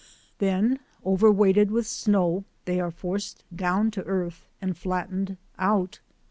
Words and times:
Then 0.39 0.79
overweighted 1.05 1.69
with 1.69 1.85
snow, 1.85 2.43
they 2.65 2.79
are 2.79 2.89
forced 2.89 3.43
down 3.55 3.91
to 3.91 4.03
earth 4.05 4.47
and 4.59 4.75
flattened 4.75 5.37
out. 5.59 5.99